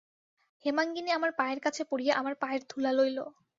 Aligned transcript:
হেমাঙ্গিনী 0.65 1.11
আমার 1.11 1.31
পায়ের 1.37 1.59
কাছে 1.59 1.81
পড়িয়া 1.83 2.13
আমার 2.15 2.35
পায়ের 2.35 2.61
ধূলা 2.69 2.91
লইল। 2.93 3.19